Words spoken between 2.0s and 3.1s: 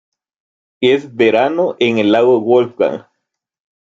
lago Wolfgang.